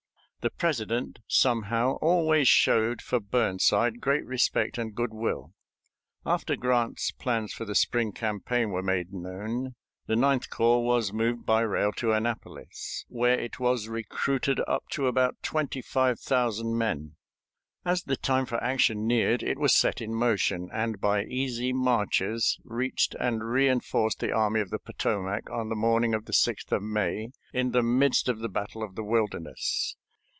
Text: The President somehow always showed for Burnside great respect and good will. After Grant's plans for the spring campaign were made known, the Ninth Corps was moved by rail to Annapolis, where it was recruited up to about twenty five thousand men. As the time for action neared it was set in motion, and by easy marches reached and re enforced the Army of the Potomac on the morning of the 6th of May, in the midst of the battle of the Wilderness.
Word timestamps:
The 0.43 0.49
President 0.49 1.19
somehow 1.27 1.97
always 1.97 2.47
showed 2.47 2.99
for 3.03 3.19
Burnside 3.19 4.01
great 4.01 4.25
respect 4.25 4.79
and 4.79 4.95
good 4.95 5.13
will. 5.13 5.53
After 6.25 6.55
Grant's 6.55 7.11
plans 7.11 7.53
for 7.53 7.63
the 7.63 7.75
spring 7.75 8.11
campaign 8.11 8.71
were 8.71 8.81
made 8.81 9.13
known, 9.13 9.75
the 10.07 10.15
Ninth 10.15 10.49
Corps 10.49 10.83
was 10.83 11.13
moved 11.13 11.45
by 11.45 11.61
rail 11.61 11.91
to 11.97 12.11
Annapolis, 12.11 13.05
where 13.07 13.37
it 13.39 13.59
was 13.59 13.87
recruited 13.87 14.59
up 14.67 14.89
to 14.93 15.05
about 15.05 15.35
twenty 15.43 15.79
five 15.79 16.19
thousand 16.19 16.75
men. 16.75 17.17
As 17.85 18.01
the 18.05 18.17
time 18.17 18.47
for 18.47 18.57
action 18.63 19.05
neared 19.05 19.43
it 19.43 19.59
was 19.59 19.75
set 19.75 20.01
in 20.01 20.11
motion, 20.11 20.69
and 20.73 20.99
by 20.99 21.23
easy 21.25 21.71
marches 21.71 22.59
reached 22.63 23.13
and 23.19 23.47
re 23.51 23.69
enforced 23.69 24.19
the 24.21 24.31
Army 24.33 24.59
of 24.61 24.71
the 24.71 24.79
Potomac 24.79 25.51
on 25.51 25.69
the 25.69 25.75
morning 25.75 26.15
of 26.15 26.25
the 26.25 26.33
6th 26.33 26.71
of 26.71 26.81
May, 26.81 27.29
in 27.53 27.73
the 27.73 27.83
midst 27.83 28.27
of 28.27 28.39
the 28.39 28.49
battle 28.49 28.81
of 28.81 28.95
the 28.95 29.03
Wilderness. 29.03 29.95